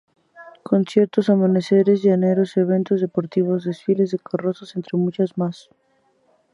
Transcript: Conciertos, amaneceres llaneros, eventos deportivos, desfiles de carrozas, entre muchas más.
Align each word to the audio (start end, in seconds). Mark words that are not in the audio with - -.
Conciertos, 0.63 1.29
amaneceres 1.29 2.01
llaneros, 2.01 2.57
eventos 2.57 3.01
deportivos, 3.01 3.65
desfiles 3.65 4.09
de 4.09 4.17
carrozas, 4.17 4.75
entre 4.75 4.97
muchas 4.97 5.37
más. 5.37 5.69